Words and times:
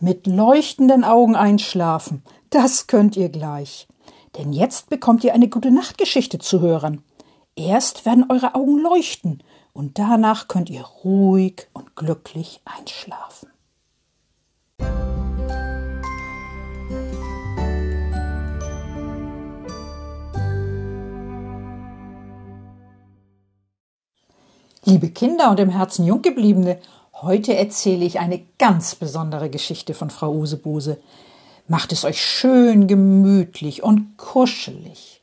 Mit 0.00 0.28
leuchtenden 0.28 1.02
Augen 1.02 1.34
einschlafen, 1.34 2.22
das 2.50 2.86
könnt 2.86 3.16
ihr 3.16 3.30
gleich. 3.30 3.88
Denn 4.36 4.52
jetzt 4.52 4.90
bekommt 4.90 5.24
ihr 5.24 5.34
eine 5.34 5.48
gute 5.48 5.72
Nachtgeschichte 5.72 6.38
zu 6.38 6.60
hören. 6.60 7.02
Erst 7.56 8.06
werden 8.06 8.26
eure 8.28 8.54
Augen 8.54 8.78
leuchten 8.78 9.42
und 9.72 9.98
danach 9.98 10.46
könnt 10.46 10.70
ihr 10.70 10.84
ruhig 10.84 11.66
und 11.72 11.96
glücklich 11.96 12.60
einschlafen. 12.64 13.48
Liebe 24.84 25.10
Kinder 25.10 25.50
und 25.50 25.58
im 25.58 25.70
Herzen 25.70 26.06
Junggebliebene, 26.06 26.78
heute 27.22 27.56
erzähle 27.56 28.04
ich 28.04 28.18
eine 28.18 28.44
ganz 28.58 28.94
besondere 28.94 29.50
Geschichte 29.50 29.94
von 29.94 30.10
Frau 30.10 30.32
Usebuse. 30.32 30.98
Macht 31.66 31.92
es 31.92 32.04
euch 32.04 32.24
schön 32.24 32.86
gemütlich 32.86 33.82
und 33.82 34.16
kuschelig. 34.16 35.20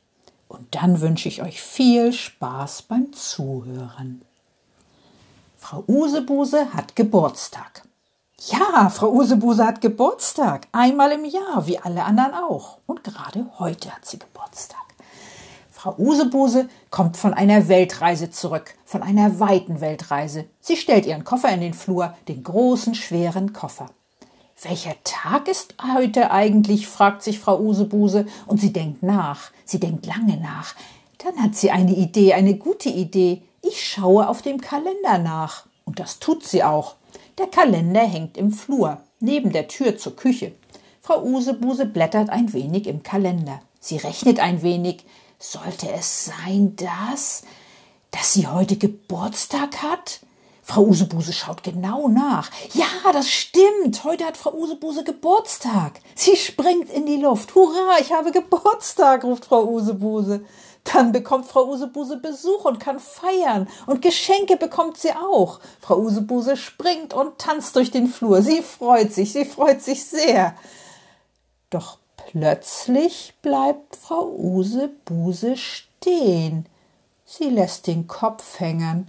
Und 0.48 0.74
dann 0.74 1.00
wünsche 1.00 1.28
ich 1.28 1.42
euch 1.42 1.60
viel 1.60 2.12
Spaß 2.12 2.82
beim 2.82 3.12
Zuhören. 3.12 4.22
Frau 5.58 5.82
Usebuse 5.88 6.72
hat 6.72 6.94
Geburtstag. 6.94 7.82
Ja, 8.38 8.90
Frau 8.90 9.10
Usebuse 9.10 9.66
hat 9.66 9.80
Geburtstag. 9.80 10.68
Einmal 10.70 11.12
im 11.12 11.24
Jahr, 11.24 11.66
wie 11.66 11.78
alle 11.78 12.04
anderen 12.04 12.34
auch. 12.34 12.78
Und 12.86 13.02
gerade 13.02 13.46
heute 13.58 13.90
hat 13.90 14.06
sie 14.06 14.18
Geburtstag. 14.18 14.85
Frau 15.86 15.94
Usebuse 15.98 16.68
kommt 16.90 17.16
von 17.16 17.32
einer 17.32 17.68
Weltreise 17.68 18.28
zurück, 18.28 18.74
von 18.84 19.04
einer 19.04 19.38
weiten 19.38 19.80
Weltreise. 19.80 20.46
Sie 20.60 20.76
stellt 20.76 21.06
ihren 21.06 21.22
Koffer 21.22 21.50
in 21.50 21.60
den 21.60 21.74
Flur, 21.74 22.12
den 22.26 22.42
großen, 22.42 22.96
schweren 22.96 23.52
Koffer. 23.52 23.86
Welcher 24.62 24.96
Tag 25.04 25.46
ist 25.46 25.76
heute 25.94 26.32
eigentlich? 26.32 26.88
fragt 26.88 27.22
sich 27.22 27.38
Frau 27.38 27.60
Usebuse, 27.60 28.26
und 28.48 28.60
sie 28.60 28.72
denkt 28.72 29.04
nach, 29.04 29.52
sie 29.64 29.78
denkt 29.78 30.06
lange 30.06 30.38
nach. 30.38 30.74
Dann 31.18 31.40
hat 31.40 31.54
sie 31.54 31.70
eine 31.70 31.94
Idee, 31.94 32.34
eine 32.34 32.56
gute 32.56 32.88
Idee. 32.88 33.42
Ich 33.62 33.88
schaue 33.88 34.28
auf 34.28 34.42
dem 34.42 34.60
Kalender 34.60 35.18
nach. 35.18 35.66
Und 35.84 36.00
das 36.00 36.18
tut 36.18 36.42
sie 36.42 36.64
auch. 36.64 36.96
Der 37.38 37.46
Kalender 37.46 38.00
hängt 38.00 38.36
im 38.36 38.50
Flur, 38.50 38.98
neben 39.20 39.52
der 39.52 39.68
Tür 39.68 39.96
zur 39.96 40.16
Küche. 40.16 40.50
Frau 41.00 41.22
Usebuse 41.22 41.86
blättert 41.86 42.28
ein 42.28 42.52
wenig 42.52 42.88
im 42.88 43.04
Kalender. 43.04 43.60
Sie 43.78 43.98
rechnet 43.98 44.40
ein 44.40 44.62
wenig. 44.62 45.04
Sollte 45.38 45.90
es 45.92 46.24
sein, 46.26 46.76
dass, 46.76 47.42
dass 48.10 48.32
sie 48.32 48.46
heute 48.46 48.76
Geburtstag 48.76 49.82
hat? 49.82 50.20
Frau 50.62 50.82
Usebuse 50.82 51.32
schaut 51.32 51.62
genau 51.62 52.08
nach. 52.08 52.50
Ja, 52.72 53.12
das 53.12 53.30
stimmt. 53.30 54.02
Heute 54.02 54.24
hat 54.24 54.36
Frau 54.36 54.52
Usebuse 54.52 55.04
Geburtstag. 55.04 56.00
Sie 56.16 56.36
springt 56.36 56.90
in 56.90 57.06
die 57.06 57.18
Luft. 57.18 57.54
Hurra, 57.54 57.98
ich 58.00 58.12
habe 58.12 58.32
Geburtstag, 58.32 59.22
ruft 59.22 59.44
Frau 59.44 59.64
Usebuse. 59.64 60.44
Dann 60.82 61.12
bekommt 61.12 61.46
Frau 61.46 61.66
Usebuse 61.68 62.16
Besuch 62.16 62.64
und 62.64 62.80
kann 62.80 62.98
feiern. 62.98 63.68
Und 63.86 64.02
Geschenke 64.02 64.56
bekommt 64.56 64.96
sie 64.96 65.12
auch. 65.12 65.60
Frau 65.80 65.98
Usebuse 65.98 66.56
springt 66.56 67.14
und 67.14 67.38
tanzt 67.38 67.76
durch 67.76 67.90
den 67.90 68.08
Flur. 68.08 68.42
Sie 68.42 68.62
freut 68.62 69.12
sich, 69.12 69.32
sie 69.32 69.44
freut 69.44 69.82
sich 69.82 70.04
sehr. 70.04 70.56
Doch 71.70 71.98
Plötzlich 72.32 73.34
bleibt 73.40 73.94
Frau 73.94 74.26
Usebuse 74.36 75.56
stehen. 75.56 76.66
Sie 77.24 77.48
lässt 77.50 77.86
den 77.86 78.08
Kopf 78.08 78.58
hängen. 78.58 79.08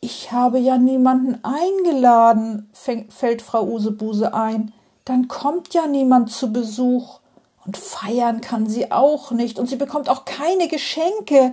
Ich 0.00 0.32
habe 0.32 0.58
ja 0.58 0.78
niemanden 0.78 1.38
eingeladen, 1.44 2.70
fällt 2.72 3.42
Frau 3.42 3.64
Usebuse 3.64 4.32
ein. 4.32 4.72
Dann 5.04 5.28
kommt 5.28 5.74
ja 5.74 5.86
niemand 5.86 6.30
zu 6.30 6.52
Besuch. 6.52 7.20
Und 7.66 7.76
feiern 7.76 8.40
kann 8.40 8.66
sie 8.66 8.90
auch 8.90 9.30
nicht. 9.30 9.58
Und 9.58 9.68
sie 9.68 9.76
bekommt 9.76 10.08
auch 10.08 10.24
keine 10.24 10.68
Geschenke. 10.68 11.52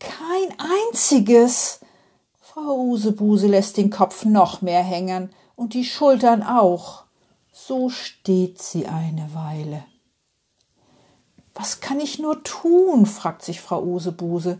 Kein 0.00 0.58
einziges. 0.90 1.80
Frau 2.40 2.78
Usebuse 2.80 3.46
lässt 3.46 3.76
den 3.76 3.90
Kopf 3.90 4.24
noch 4.24 4.60
mehr 4.60 4.82
hängen 4.82 5.30
und 5.54 5.74
die 5.74 5.84
Schultern 5.84 6.42
auch. 6.42 7.04
So 7.52 7.90
steht 7.90 8.60
sie 8.60 8.86
eine 8.86 9.30
Weile. 9.34 9.84
Was 11.60 11.80
kann 11.80 12.00
ich 12.00 12.18
nur 12.18 12.42
tun? 12.42 13.04
fragt 13.04 13.42
sich 13.42 13.60
Frau 13.60 13.82
Usebuse. 13.82 14.58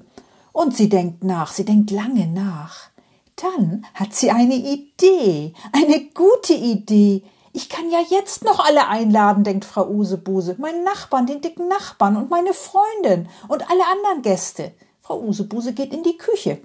Und 0.53 0.77
sie 0.77 0.91
denkt 0.91 1.25
nach, 1.25 1.51
sie 1.51 1.65
denkt 1.65 1.91
lange 1.91 2.27
nach. 2.27 2.91
Dann 3.37 3.87
hat 3.95 4.13
sie 4.13 4.31
eine 4.31 4.57
Idee, 4.57 5.55
eine 5.73 6.11
gute 6.13 6.53
Idee. 6.53 7.23
Ich 7.55 7.71
kann 7.71 7.91
ja 7.91 8.01
jetzt 8.07 8.45
noch 8.45 8.63
alle 8.63 8.87
einladen, 8.89 9.45
denkt 9.45 9.65
Frau 9.65 9.89
Usebuse, 9.89 10.57
meinen 10.59 10.85
Nachbarn, 10.85 11.27
den 11.27 11.41
dicken 11.41 11.69
Nachbarn 11.69 12.19
und 12.19 12.29
meine 12.29 12.53
Freundin 12.53 13.31
und 13.49 13.71
alle 13.71 13.87
anderen 13.91 14.21
Gäste. 14.21 14.73
Frau 15.01 15.23
Usebuse 15.23 15.73
geht 15.73 15.95
in 15.95 16.03
die 16.03 16.19
Küche 16.19 16.61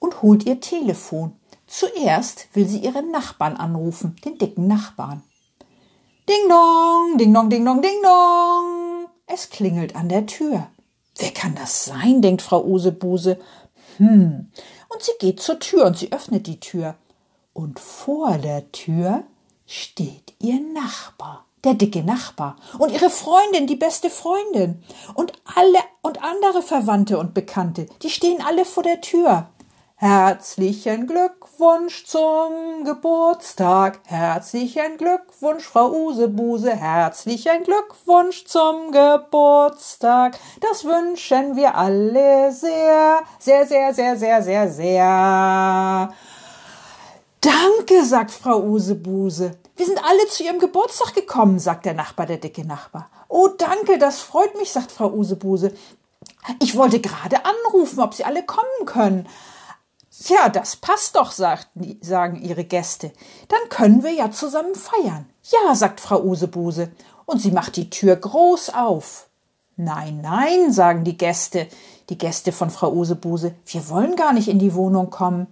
und 0.00 0.20
holt 0.20 0.46
ihr 0.46 0.60
Telefon. 0.60 1.36
Zuerst 1.68 2.48
will 2.54 2.66
sie 2.66 2.78
ihren 2.80 3.12
Nachbarn 3.12 3.56
anrufen, 3.56 4.16
den 4.24 4.36
dicken 4.36 4.66
Nachbarn. 4.66 5.22
Ding 6.28 6.48
dong, 6.48 7.18
ding 7.18 7.32
dong, 7.32 7.48
ding 7.48 7.64
dong, 7.64 7.80
ding 7.80 8.02
dong. 8.02 8.79
Es 9.32 9.50
klingelt 9.50 9.94
an 9.94 10.08
der 10.08 10.26
Tür. 10.26 10.66
Wer 11.16 11.30
kann 11.30 11.54
das 11.54 11.84
sein? 11.84 12.20
denkt 12.20 12.42
Frau 12.42 12.64
Usebuse. 12.64 13.38
Hm. 13.98 14.50
Und 14.88 15.02
sie 15.02 15.12
geht 15.20 15.40
zur 15.40 15.60
Tür 15.60 15.86
und 15.86 15.96
sie 15.96 16.12
öffnet 16.12 16.48
die 16.48 16.58
Tür. 16.58 16.96
Und 17.52 17.78
vor 17.78 18.38
der 18.38 18.72
Tür 18.72 19.22
steht 19.66 20.34
ihr 20.40 20.60
Nachbar, 20.60 21.44
der 21.62 21.74
dicke 21.74 22.02
Nachbar, 22.02 22.56
und 22.78 22.90
ihre 22.90 23.10
Freundin, 23.10 23.68
die 23.68 23.76
beste 23.76 24.10
Freundin, 24.10 24.82
und 25.14 25.32
alle 25.44 25.78
und 26.02 26.22
andere 26.24 26.62
Verwandte 26.62 27.18
und 27.18 27.34
Bekannte, 27.34 27.86
die 28.02 28.10
stehen 28.10 28.42
alle 28.42 28.64
vor 28.64 28.82
der 28.82 29.00
Tür. 29.00 29.48
Herzlichen 30.02 31.06
Glückwunsch 31.06 32.06
zum 32.06 32.84
Geburtstag. 32.86 34.00
Herzlichen 34.06 34.96
Glückwunsch, 34.96 35.64
Frau 35.64 35.90
Usebuse. 35.90 36.74
Herzlichen 36.74 37.64
Glückwunsch 37.64 38.46
zum 38.46 38.92
Geburtstag. 38.92 40.38
Das 40.62 40.86
wünschen 40.86 41.54
wir 41.54 41.74
alle 41.74 42.50
sehr, 42.50 43.20
sehr, 43.38 43.66
sehr, 43.66 43.92
sehr, 43.92 44.16
sehr, 44.16 44.42
sehr, 44.42 44.70
sehr. 44.70 46.14
Danke, 47.42 48.02
sagt 48.02 48.30
Frau 48.30 48.58
Usebuse. 48.62 49.58
Wir 49.76 49.84
sind 49.84 50.02
alle 50.02 50.26
zu 50.28 50.44
Ihrem 50.44 50.60
Geburtstag 50.60 51.14
gekommen, 51.14 51.58
sagt 51.58 51.84
der 51.84 51.92
Nachbar, 51.92 52.24
der 52.24 52.38
dicke 52.38 52.66
Nachbar. 52.66 53.10
Oh, 53.28 53.48
danke, 53.48 53.98
das 53.98 54.22
freut 54.22 54.56
mich, 54.56 54.72
sagt 54.72 54.92
Frau 54.92 55.10
Usebuse. 55.10 55.74
Ich 56.58 56.74
wollte 56.74 57.02
gerade 57.02 57.36
anrufen, 57.44 58.00
ob 58.00 58.14
Sie 58.14 58.24
alle 58.24 58.42
kommen 58.44 58.86
können. 58.86 59.28
Ja, 60.28 60.48
das 60.50 60.76
passt 60.76 61.16
doch, 61.16 61.32
sagen 61.32 62.36
ihre 62.42 62.64
Gäste. 62.64 63.12
Dann 63.48 63.68
können 63.70 64.02
wir 64.02 64.12
ja 64.12 64.30
zusammen 64.30 64.74
feiern. 64.74 65.26
Ja, 65.44 65.74
sagt 65.74 66.00
Frau 66.00 66.22
Usebuse, 66.22 66.90
und 67.24 67.40
sie 67.40 67.52
macht 67.52 67.76
die 67.76 67.90
Tür 67.90 68.16
groß 68.16 68.74
auf. 68.74 69.28
Nein, 69.76 70.20
nein, 70.20 70.72
sagen 70.72 71.04
die 71.04 71.16
Gäste, 71.16 71.68
die 72.10 72.18
Gäste 72.18 72.52
von 72.52 72.70
Frau 72.70 72.92
Usebuse, 72.92 73.54
wir 73.64 73.88
wollen 73.88 74.14
gar 74.14 74.32
nicht 74.34 74.48
in 74.48 74.58
die 74.58 74.74
Wohnung 74.74 75.08
kommen. 75.10 75.46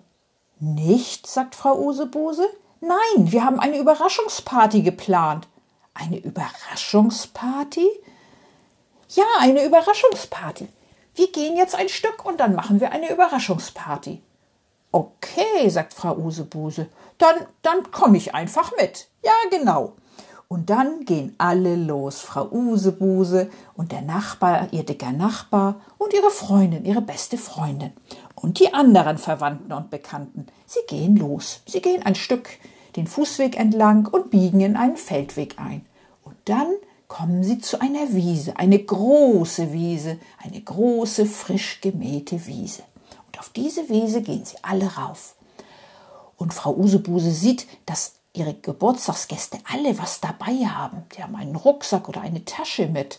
Nicht, 0.61 1.27
sagt 1.27 1.55
Frau 1.55 1.79
Usebuse. 1.79 2.47
Nein, 2.81 3.33
wir 3.33 3.45
haben 3.45 3.61
eine 3.61 3.79
Überraschungsparty 3.79 4.83
geplant. 4.83 5.49
Eine 5.95 6.19
Überraschungsparty? 6.19 7.89
Ja, 9.09 9.25
eine 9.39 9.65
Überraschungsparty. 9.65 10.69
Wir 11.15 11.33
gehen 11.33 11.56
jetzt 11.56 11.75
ein 11.75 11.88
Stück 11.88 12.25
und 12.25 12.38
dann 12.38 12.55
machen 12.55 12.81
wir 12.81 12.93
eine 12.93 13.11
Überraschungsparty. 13.11 14.21
Okay, 14.90 15.69
sagt 15.69 15.93
Frau 15.93 16.17
Usebuse, 16.17 16.88
dann, 17.19 17.35
dann 17.62 17.90
komme 17.90 18.17
ich 18.17 18.35
einfach 18.35 18.73
mit. 18.81 19.08
Ja, 19.23 19.32
genau. 19.50 19.93
Und 20.49 20.70
dann 20.70 21.05
gehen 21.05 21.35
alle 21.37 21.76
los, 21.76 22.20
Frau 22.20 22.49
Usebuse 22.50 23.50
und 23.75 23.93
der 23.93 24.00
Nachbar, 24.00 24.69
ihr 24.73 24.82
dicker 24.82 25.12
Nachbar 25.12 25.82
und 25.99 26.14
ihre 26.14 26.31
Freundin, 26.31 26.87
ihre 26.87 27.02
beste 27.02 27.37
Freundin 27.37 27.93
und 28.35 28.58
die 28.58 28.73
anderen 28.73 29.19
Verwandten 29.19 29.75
und 29.75 29.90
Bekannten. 29.90 30.46
Sie 30.64 30.81
gehen 30.88 31.17
los. 31.17 31.61
Sie 31.67 31.82
gehen 31.82 32.02
ein 32.02 32.14
Stück 32.14 32.49
den 32.96 33.06
Fußweg 33.06 33.58
entlang 33.58 34.06
und 34.06 34.31
biegen 34.31 34.61
in 34.61 34.76
einen 34.76 34.96
Feldweg 34.96 35.56
ein. 35.58 35.85
Und 36.25 36.37
dann 36.46 36.69
kommen 37.08 37.44
sie 37.44 37.58
zu 37.58 37.81
einer 37.81 38.14
Wiese, 38.14 38.56
eine 38.56 38.79
große 38.79 39.73
Wiese, 39.73 40.19
eine 40.43 40.61
große, 40.61 41.26
frisch 41.26 41.82
gemähte 41.82 42.46
Wiese 42.46 42.85
auf 43.38 43.50
diese 43.50 43.88
Wiese 43.88 44.23
gehen 44.23 44.44
sie 44.44 44.56
alle 44.62 44.87
rauf. 44.96 45.35
Und 46.37 46.55
Frau 46.55 46.75
Usebuse 46.75 47.32
sieht, 47.32 47.67
dass 47.87 48.14
ihre 48.32 48.55
Geburtstagsgäste 48.55 49.58
alle 49.70 49.99
was 49.99 50.20
dabei 50.20 50.67
haben. 50.67 51.05
Die 51.17 51.23
haben 51.23 51.37
einen 51.37 51.56
Rucksack 51.56 52.08
oder 52.08 52.20
eine 52.20 52.44
Tasche 52.44 52.87
mit. 52.87 53.19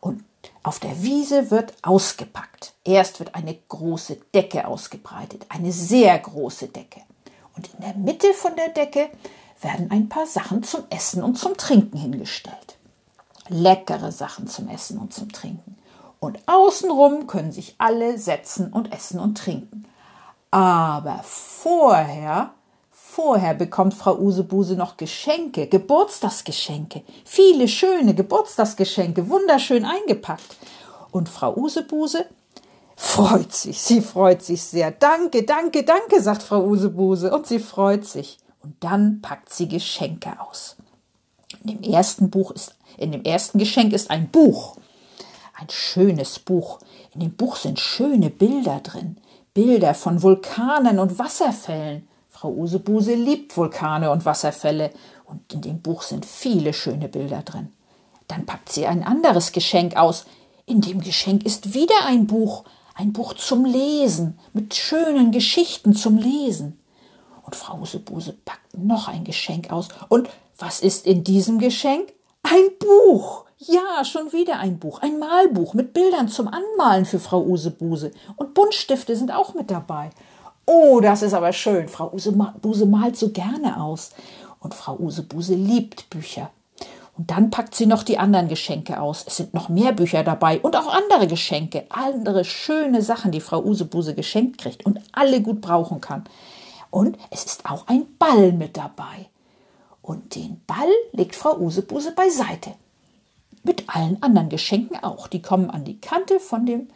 Und 0.00 0.24
auf 0.62 0.78
der 0.78 1.02
Wiese 1.02 1.50
wird 1.50 1.74
ausgepackt. 1.82 2.74
Erst 2.84 3.18
wird 3.18 3.34
eine 3.34 3.54
große 3.54 4.16
Decke 4.34 4.66
ausgebreitet, 4.66 5.46
eine 5.48 5.72
sehr 5.72 6.18
große 6.18 6.68
Decke. 6.68 7.00
Und 7.56 7.68
in 7.74 7.80
der 7.80 7.94
Mitte 7.94 8.32
von 8.32 8.56
der 8.56 8.70
Decke 8.70 9.10
werden 9.60 9.90
ein 9.90 10.08
paar 10.08 10.26
Sachen 10.26 10.62
zum 10.62 10.84
Essen 10.90 11.22
und 11.22 11.36
zum 11.36 11.56
Trinken 11.56 11.98
hingestellt. 11.98 12.76
Leckere 13.48 14.10
Sachen 14.10 14.48
zum 14.48 14.68
Essen 14.68 14.98
und 14.98 15.12
zum 15.12 15.30
Trinken. 15.30 15.76
Und 16.24 16.38
außenrum 16.46 17.26
können 17.26 17.52
sich 17.52 17.74
alle 17.76 18.16
setzen 18.16 18.72
und 18.72 18.94
essen 18.94 19.20
und 19.20 19.36
trinken. 19.36 19.84
Aber 20.50 21.20
vorher, 21.22 22.54
vorher 22.90 23.52
bekommt 23.52 23.92
Frau 23.92 24.16
Usebuse 24.16 24.74
noch 24.74 24.96
Geschenke, 24.96 25.66
Geburtstagsgeschenke, 25.66 27.02
viele 27.26 27.68
schöne 27.68 28.14
Geburtstagsgeschenke, 28.14 29.28
wunderschön 29.28 29.84
eingepackt. 29.84 30.56
Und 31.10 31.28
Frau 31.28 31.54
Usebuse 31.58 32.24
freut 32.96 33.52
sich, 33.52 33.82
sie 33.82 34.00
freut 34.00 34.42
sich 34.42 34.62
sehr. 34.62 34.92
Danke, 34.92 35.42
danke, 35.42 35.82
danke, 35.82 36.22
sagt 36.22 36.42
Frau 36.42 36.64
Usebuse. 36.64 37.34
Und 37.34 37.46
sie 37.46 37.58
freut 37.58 38.06
sich. 38.06 38.38
Und 38.62 38.76
dann 38.80 39.20
packt 39.20 39.52
sie 39.52 39.68
Geschenke 39.68 40.40
aus. 40.40 40.76
In 41.62 41.82
dem 41.82 41.92
ersten 41.92 42.30
Buch 42.30 42.50
ist, 42.50 42.76
in 42.96 43.12
dem 43.12 43.24
ersten 43.24 43.58
Geschenk 43.58 43.92
ist 43.92 44.10
ein 44.10 44.30
Buch. 44.30 44.76
Ein 45.64 45.70
schönes 45.70 46.38
Buch. 46.40 46.78
In 47.14 47.20
dem 47.20 47.32
Buch 47.32 47.56
sind 47.56 47.80
schöne 47.80 48.28
Bilder 48.28 48.80
drin. 48.80 49.16
Bilder 49.54 49.94
von 49.94 50.22
Vulkanen 50.22 50.98
und 50.98 51.18
Wasserfällen. 51.18 52.06
Frau 52.28 52.50
Usebuse 52.50 53.14
liebt 53.14 53.56
Vulkane 53.56 54.10
und 54.10 54.26
Wasserfälle. 54.26 54.90
Und 55.24 55.50
in 55.54 55.62
dem 55.62 55.80
Buch 55.80 56.02
sind 56.02 56.26
viele 56.26 56.74
schöne 56.74 57.08
Bilder 57.08 57.40
drin. 57.40 57.72
Dann 58.28 58.44
packt 58.44 58.72
sie 58.72 58.86
ein 58.86 59.02
anderes 59.02 59.52
Geschenk 59.52 59.96
aus. 59.96 60.26
In 60.66 60.82
dem 60.82 61.00
Geschenk 61.00 61.46
ist 61.46 61.72
wieder 61.72 62.04
ein 62.04 62.26
Buch, 62.26 62.64
ein 62.94 63.14
Buch 63.14 63.32
zum 63.32 63.64
Lesen, 63.64 64.38
mit 64.52 64.74
schönen 64.74 65.32
Geschichten 65.32 65.94
zum 65.94 66.18
Lesen. 66.18 66.78
Und 67.42 67.56
Frau 67.56 67.78
Usebuse 67.78 68.34
packt 68.44 68.76
noch 68.76 69.08
ein 69.08 69.24
Geschenk 69.24 69.72
aus. 69.72 69.88
Und 70.10 70.28
was 70.58 70.80
ist 70.80 71.06
in 71.06 71.24
diesem 71.24 71.58
Geschenk? 71.58 72.12
Ein 72.42 72.68
Buch. 72.78 73.46
Ja, 73.66 74.04
schon 74.04 74.32
wieder 74.32 74.58
ein 74.58 74.78
Buch. 74.78 75.00
Ein 75.00 75.18
Malbuch 75.18 75.72
mit 75.74 75.94
Bildern 75.94 76.28
zum 76.28 76.48
Anmalen 76.48 77.06
für 77.06 77.18
Frau 77.18 77.42
Usebuse. 77.42 78.10
Und 78.36 78.52
Buntstifte 78.52 79.16
sind 79.16 79.32
auch 79.32 79.54
mit 79.54 79.70
dabei. 79.70 80.10
Oh, 80.66 81.00
das 81.00 81.22
ist 81.22 81.32
aber 81.32 81.52
schön. 81.52 81.88
Frau 81.88 82.12
Usebuse 82.12 82.84
malt 82.84 83.16
so 83.16 83.30
gerne 83.30 83.80
aus. 83.80 84.10
Und 84.60 84.74
Frau 84.74 84.98
Usebuse 84.98 85.54
liebt 85.54 86.10
Bücher. 86.10 86.50
Und 87.16 87.30
dann 87.30 87.50
packt 87.50 87.74
sie 87.74 87.86
noch 87.86 88.02
die 88.02 88.18
anderen 88.18 88.48
Geschenke 88.48 89.00
aus. 89.00 89.24
Es 89.26 89.36
sind 89.36 89.54
noch 89.54 89.68
mehr 89.68 89.92
Bücher 89.92 90.24
dabei 90.24 90.60
und 90.60 90.76
auch 90.76 90.88
andere 90.88 91.26
Geschenke, 91.26 91.86
andere 91.88 92.44
schöne 92.44 93.02
Sachen, 93.02 93.30
die 93.30 93.40
Frau 93.40 93.62
Usebuse 93.62 94.14
geschenkt 94.14 94.58
kriegt 94.58 94.84
und 94.84 95.00
alle 95.12 95.40
gut 95.40 95.60
brauchen 95.60 96.00
kann. 96.00 96.24
Und 96.90 97.16
es 97.30 97.44
ist 97.44 97.70
auch 97.70 97.86
ein 97.86 98.06
Ball 98.18 98.52
mit 98.52 98.76
dabei. 98.76 99.30
Und 100.02 100.34
den 100.34 100.60
Ball 100.66 100.90
legt 101.12 101.36
Frau 101.36 101.56
Usebuse 101.56 102.12
beiseite. 102.12 102.72
Mit 103.64 103.88
allen 103.88 104.22
anderen 104.22 104.50
Geschenken 104.50 105.02
auch. 105.02 105.26
Die 105.26 105.42
kommen 105.42 105.70
an 105.70 105.84
die 105.84 106.00
Kante 106.00 106.38
von, 106.38 106.66
dem, 106.66 106.88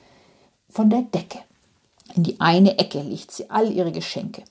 von 0.69 0.91
der 0.91 1.03
Decke. 1.03 1.41
In 2.15 2.23
die 2.23 2.41
eine 2.41 2.79
Ecke 2.79 3.01
legt 3.01 3.33
sie 3.33 3.51
all 3.51 3.73
ihre 3.73 3.91
Geschenke. 3.91 4.45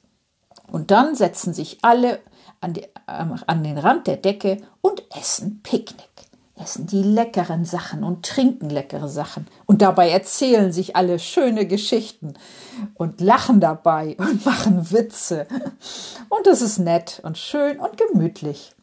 Und 0.72 0.92
dann 0.92 1.16
setzen 1.16 1.54
sich 1.54 1.78
alle 1.84 2.20
an, 2.60 2.74
die, 2.74 2.86
an 3.06 3.64
den 3.64 3.78
Rand 3.78 4.08
der 4.08 4.18
Decke 4.18 4.58
und 4.82 5.04
essen 5.16 5.62
Picknick. 5.64 6.10
Essen 6.56 6.88
die 6.88 7.04
leckeren 7.04 7.66
Sachen 7.66 8.04
und 8.04 8.26
trinken 8.26 8.72
leckere 8.72 9.08
Sachen. 9.08 9.48
Und 9.68 9.84
dabei 9.84 10.10
erzählen 10.10 10.72
sich 10.72 10.96
alle 10.96 11.20
schöne 11.20 11.68
Geschichten 11.68 12.34
und 12.96 13.22
lachen 13.22 13.60
dabei 13.60 14.16
und 14.20 14.46
machen 14.46 14.92
Witze. 14.92 15.48
Und 16.30 16.48
es 16.48 16.62
ist 16.62 16.80
nett 16.80 17.22
und 17.24 17.38
schön 17.38 17.80
und 17.80 17.98
gemütlich. 17.98 18.74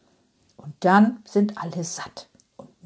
Und 0.55 0.73
dann 0.79 1.19
sind 1.25 1.57
alle 1.57 1.83
satt. 1.83 2.27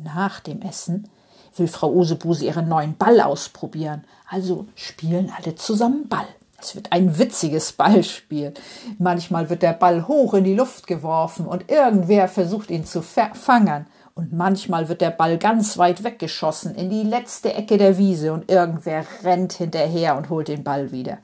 Nach 0.01 0.40
dem 0.40 0.62
Essen 0.62 1.10
will 1.56 1.68
Frau 1.68 1.92
Usebuse 1.92 2.46
ihren 2.46 2.69
neuen 2.69 2.96
Ball 2.98 3.19
ausprobieren. 3.22 4.06
Also 4.30 4.68
spielen 4.75 5.31
alle 5.36 5.56
zusammen 5.56 6.07
Ball. 6.07 6.28
Es 6.62 6.75
wird 6.75 6.92
ein 6.92 7.18
witziges 7.18 7.74
Ballspiel. 7.74 8.54
Manchmal 8.98 9.50
wird 9.50 9.62
der 9.62 9.74
Ball 9.74 10.07
hoch 10.07 10.34
in 10.34 10.44
die 10.44 10.56
Luft 10.56 10.88
geworfen 10.88 11.46
und 11.48 11.69
irgendwer 11.69 12.28
versucht 12.28 12.69
ihn 12.69 12.86
zu 12.86 13.01
fangen. 13.01 13.88
Und 14.13 14.34
manchmal 14.34 14.90
wird 14.90 15.00
der 15.00 15.12
Ball 15.12 15.38
ganz 15.38 15.78
weit 15.78 16.04
weggeschossen 16.04 16.75
in 16.75 16.90
die 16.90 17.04
letzte 17.04 17.54
Ecke 17.54 17.78
der 17.78 17.98
Wiese 17.98 18.34
und 18.34 18.51
irgendwer 18.51 19.06
rennt 19.24 19.54
hinterher 19.54 20.18
und 20.18 20.30
holt 20.30 20.50
den 20.50 20.63
Ball 20.63 20.92
wieder. 20.92 21.19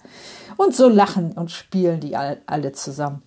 Und 0.55 0.73
so 0.73 0.87
lachen 0.87 1.33
und 1.33 1.51
spielen 1.51 1.99
die 1.99 2.15
alle 2.15 2.71
zusammen. 2.71 3.21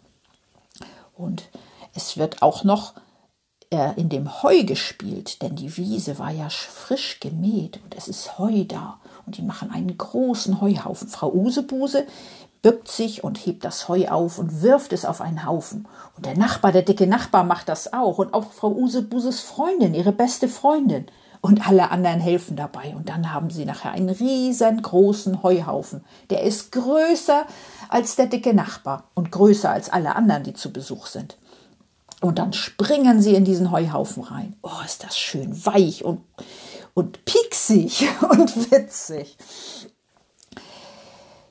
Und 1.14 1.50
es 1.94 2.16
wird 2.16 2.40
auch 2.40 2.64
noch 2.64 2.94
äh, 3.70 3.98
in 4.00 4.08
dem 4.08 4.42
Heu 4.42 4.64
gespielt, 4.64 5.42
denn 5.42 5.56
die 5.56 5.76
Wiese 5.76 6.18
war 6.18 6.30
ja 6.30 6.48
frisch 6.48 7.20
gemäht 7.20 7.80
und 7.84 7.96
es 7.96 8.08
ist 8.08 8.38
Heu 8.38 8.64
da 8.64 8.98
und 9.26 9.36
die 9.36 9.42
machen 9.42 9.70
einen 9.70 9.96
großen 9.96 10.60
Heuhaufen. 10.60 11.08
Frau 11.08 11.32
Usebuse 11.32 12.06
bückt 12.62 12.88
sich 12.88 13.22
und 13.22 13.38
hebt 13.38 13.64
das 13.64 13.88
Heu 13.88 14.08
auf 14.08 14.38
und 14.38 14.62
wirft 14.62 14.92
es 14.92 15.04
auf 15.04 15.20
einen 15.20 15.46
Haufen. 15.46 15.86
Und 16.16 16.26
der 16.26 16.36
Nachbar, 16.36 16.72
der 16.72 16.82
dicke 16.82 17.06
Nachbar, 17.06 17.44
macht 17.44 17.68
das 17.68 17.92
auch. 17.92 18.18
Und 18.18 18.34
auch 18.34 18.52
Frau 18.52 18.72
Usebuses 18.72 19.40
Freundin, 19.40 19.94
ihre 19.94 20.12
beste 20.12 20.48
Freundin. 20.48 21.06
Und 21.40 21.68
alle 21.68 21.92
anderen 21.92 22.18
helfen 22.18 22.56
dabei. 22.56 22.94
Und 22.96 23.08
dann 23.08 23.32
haben 23.32 23.50
sie 23.50 23.64
nachher 23.64 23.92
einen 23.92 24.08
riesengroßen 24.08 25.44
Heuhaufen. 25.44 26.04
Der 26.30 26.42
ist 26.42 26.72
größer 26.72 27.44
als 27.88 28.16
der 28.16 28.26
dicke 28.26 28.54
Nachbar 28.54 29.04
und 29.14 29.30
größer 29.30 29.70
als 29.70 29.88
alle 29.88 30.16
anderen, 30.16 30.42
die 30.42 30.54
zu 30.54 30.72
Besuch 30.72 31.06
sind. 31.06 31.36
Und 32.20 32.38
dann 32.38 32.52
springen 32.52 33.22
sie 33.22 33.34
in 33.34 33.44
diesen 33.44 33.70
Heuhaufen 33.70 34.24
rein. 34.24 34.56
Oh, 34.62 34.82
ist 34.84 35.04
das 35.04 35.16
schön 35.18 35.64
weich 35.64 36.04
und, 36.04 36.20
und 36.94 37.24
pieksig 37.24 38.08
und 38.30 38.70
witzig. 38.70 39.36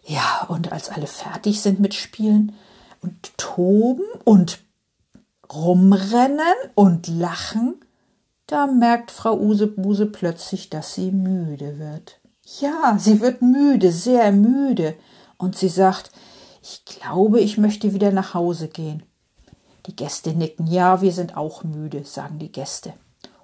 Ja, 0.06 0.46
und 0.48 0.72
als 0.72 0.90
alle 0.90 1.08
fertig 1.08 1.62
sind 1.62 1.80
mit 1.80 1.94
Spielen 1.94 2.54
und 3.02 3.38
toben 3.38 4.06
und 4.24 4.60
rumrennen 5.54 6.56
und 6.76 7.08
lachen, 7.08 7.76
da 8.48 8.68
merkt 8.68 9.12
Frau 9.12 9.38
Usebuse 9.38 10.06
plötzlich, 10.06 10.70
dass 10.70 10.94
sie 10.94 11.12
müde 11.12 11.80
wird. 11.80 12.20
Ja, 12.60 12.98
sie 12.98 13.20
wird 13.20 13.42
müde, 13.42 13.92
sehr 13.92 14.32
müde. 14.32 14.96
Und 15.38 15.58
sie 15.58 15.68
sagt, 15.68 16.12
ich 16.62 16.86
glaube, 16.86 17.42
ich 17.42 17.58
möchte 17.58 17.94
wieder 17.94 18.12
nach 18.12 18.34
Hause 18.34 18.70
gehen. 18.70 19.04
Die 19.88 19.96
Gäste 19.96 20.32
nicken. 20.32 20.68
Ja, 20.68 21.02
wir 21.02 21.12
sind 21.12 21.38
auch 21.38 21.64
müde, 21.64 22.04
sagen 22.04 22.40
die 22.40 22.52
Gäste. 22.52 22.94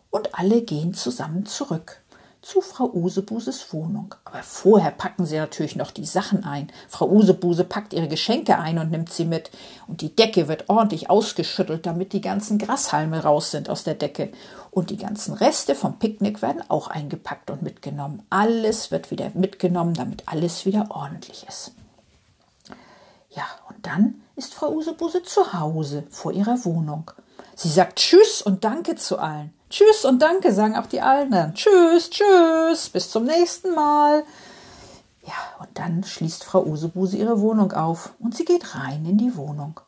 Und 0.09 0.37
alle 0.37 0.61
gehen 0.61 0.93
zusammen 0.93 1.45
zurück 1.45 2.03
zu 2.43 2.59
Frau 2.59 2.91
Usebuses 2.93 3.73
Wohnung. 3.73 4.13
Aber 4.25 4.43
vorher 4.43 4.91
packen 4.91 5.25
sie 5.25 5.37
natürlich 5.37 5.77
noch 5.77 5.91
die 5.91 6.05
Sachen 6.05 6.43
ein. 6.43 6.71
Frau 6.89 7.09
Usebuse 7.09 7.63
packt 7.63 7.93
ihre 7.93 8.09
Geschenke 8.09 8.59
ein 8.59 8.77
und 8.77 8.91
nimmt 8.91 9.11
sie 9.11 9.25
mit. 9.25 9.49
Und 9.87 10.01
die 10.01 10.13
Decke 10.13 10.49
wird 10.49 10.69
ordentlich 10.69 11.09
ausgeschüttelt, 11.09 11.85
damit 11.85 12.11
die 12.11 12.21
ganzen 12.21 12.59
Grashalme 12.59 13.23
raus 13.23 13.51
sind 13.51 13.69
aus 13.69 13.85
der 13.85 13.95
Decke. 13.95 14.31
Und 14.71 14.89
die 14.89 14.97
ganzen 14.97 15.33
Reste 15.33 15.73
vom 15.73 15.97
Picknick 15.97 16.41
werden 16.41 16.63
auch 16.67 16.87
eingepackt 16.89 17.49
und 17.49 17.61
mitgenommen. 17.61 18.23
Alles 18.29 18.91
wird 18.91 19.09
wieder 19.09 19.31
mitgenommen, 19.33 19.93
damit 19.93 20.23
alles 20.27 20.65
wieder 20.65 20.87
ordentlich 20.89 21.45
ist. 21.47 21.71
Ja, 23.29 23.45
und 23.69 23.87
dann 23.87 24.22
ist 24.43 24.53
Frau 24.53 24.73
Usebuse 24.73 25.23
zu 25.23 25.53
Hause 25.53 26.03
vor 26.09 26.33
ihrer 26.33 26.65
Wohnung. 26.65 27.09
Sie 27.55 27.69
sagt 27.69 27.97
Tschüss 27.97 28.41
und 28.41 28.65
Danke 28.65 28.95
zu 28.95 29.17
allen. 29.17 29.53
Tschüss 29.69 30.03
und 30.03 30.21
Danke 30.21 30.51
sagen 30.51 30.75
auch 30.75 30.85
die 30.85 30.99
anderen. 30.99 31.53
Tschüss, 31.53 32.09
tschüss, 32.09 32.89
bis 32.89 33.09
zum 33.09 33.23
nächsten 33.23 33.73
Mal. 33.73 34.23
Ja, 35.25 35.33
und 35.61 35.69
dann 35.75 36.03
schließt 36.03 36.43
Frau 36.43 36.65
Usebuse 36.65 37.15
ihre 37.15 37.39
Wohnung 37.39 37.71
auf 37.71 38.13
und 38.19 38.35
sie 38.35 38.43
geht 38.43 38.75
rein 38.75 39.05
in 39.05 39.17
die 39.17 39.37
Wohnung. 39.37 39.79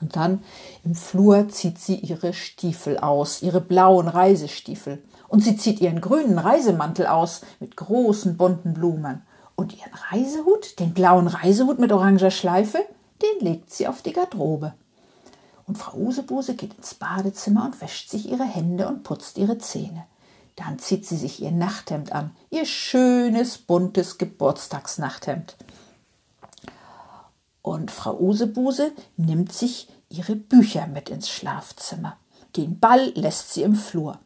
Und 0.00 0.16
dann 0.16 0.42
im 0.82 0.94
Flur 0.94 1.50
zieht 1.50 1.78
sie 1.78 1.96
ihre 1.96 2.32
Stiefel 2.32 2.96
aus, 2.96 3.42
ihre 3.42 3.60
blauen 3.60 4.08
Reisestiefel. 4.08 5.02
Und 5.28 5.44
sie 5.44 5.58
zieht 5.58 5.82
ihren 5.82 6.00
grünen 6.00 6.38
Reisemantel 6.38 7.06
aus 7.06 7.42
mit 7.60 7.76
großen 7.76 8.38
bunten 8.38 8.72
Blumen. 8.72 9.20
Und 9.54 9.76
ihren 9.76 9.92
Reisehut, 10.10 10.80
den 10.80 10.94
blauen 10.94 11.26
Reisehut 11.26 11.78
mit 11.78 11.92
oranger 11.92 12.30
Schleife, 12.30 12.78
den 13.22 13.46
legt 13.46 13.72
sie 13.72 13.86
auf 13.86 14.02
die 14.02 14.12
Garderobe. 14.12 14.74
Und 15.66 15.76
Frau 15.78 15.96
Usebuse 15.96 16.54
geht 16.54 16.74
ins 16.74 16.94
Badezimmer 16.94 17.66
und 17.66 17.80
wäscht 17.80 18.10
sich 18.10 18.28
ihre 18.28 18.44
Hände 18.44 18.88
und 18.88 19.02
putzt 19.02 19.38
ihre 19.38 19.58
Zähne. 19.58 20.04
Dann 20.56 20.78
zieht 20.78 21.06
sie 21.06 21.16
sich 21.16 21.40
ihr 21.40 21.52
Nachthemd 21.52 22.12
an, 22.12 22.32
ihr 22.50 22.66
schönes, 22.66 23.58
buntes 23.58 24.18
Geburtstagsnachthemd. 24.18 25.56
Und 27.62 27.90
Frau 27.90 28.18
Usebuse 28.18 28.92
nimmt 29.16 29.52
sich 29.52 29.88
ihre 30.08 30.34
Bücher 30.34 30.86
mit 30.86 31.08
ins 31.08 31.30
Schlafzimmer. 31.30 32.16
Den 32.56 32.80
Ball 32.80 33.12
lässt 33.14 33.54
sie 33.54 33.62
im 33.62 33.74
Flur. 33.74 34.18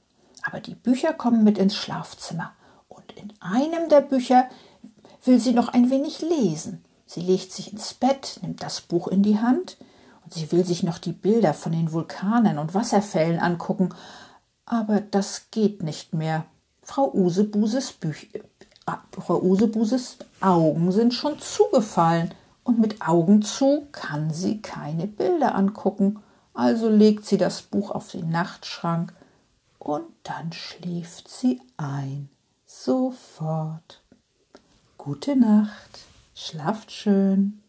Aber 0.43 0.61
die 0.61 0.75
Bücher 0.75 1.13
kommen 1.13 1.45
mit 1.45 1.59
ins 1.59 1.77
Schlafzimmer. 1.77 2.53
Und 2.89 3.13
in 3.13 3.33
einem 3.41 3.89
der 3.89 4.01
Bücher 4.01 4.49
will 5.25 5.39
sie 5.39 5.53
noch 5.53 5.69
ein 5.69 5.91
wenig 5.91 6.21
lesen. 6.21 6.85
Sie 7.15 7.21
legt 7.21 7.53
sich 7.53 7.73
ins 7.73 7.95
Bett, 7.95 8.41
nimmt 8.43 8.61
das 8.61 8.81
Buch 8.81 9.07
in 9.07 9.23
die 9.23 9.39
Hand 9.39 9.77
Und 10.25 10.35
sie 10.35 10.51
will 10.51 10.65
sich 10.65 10.83
noch 10.83 10.99
die 10.99 11.13
Bilder 11.13 11.55
von 11.55 11.71
den 11.71 11.93
Vulkanen 11.93 12.59
und 12.59 12.75
Wasserfällen 12.75 13.39
angucken, 13.39 13.91
aber 14.67 15.01
das 15.01 15.53
geht 15.53 15.85
nicht 15.85 16.13
mehr. 16.13 16.45
Frau 16.83 17.13
Usebuses, 17.15 17.93
Büch 17.93 18.31
äh, 18.35 18.41
Frau 19.13 19.41
Usebuses 19.41 20.17
Augen 20.41 20.91
sind 20.91 21.15
schon 21.15 21.39
zugefallen 21.39 22.35
und 22.65 22.81
mit 22.81 23.01
Augen 23.07 23.43
zu 23.43 23.87
kann 23.93 24.33
sie 24.33 24.61
keine 24.61 25.07
Bilder 25.07 25.55
angucken. 25.55 26.19
Also 26.53 26.89
legt 26.89 27.27
sie 27.27 27.39
das 27.39 27.63
Buch 27.63 27.93
auf 27.93 28.11
den 28.11 28.29
Nachtschrank 28.29 29.13
und 29.79 30.07
dann 30.25 30.53
schläft 30.53 31.29
sie 31.29 31.61
ein. 31.77 32.29
Sofort. 32.67 34.03
Gute 34.99 35.37
Nacht, 35.37 36.01
schlaft 36.35 36.91
schön. 36.91 37.64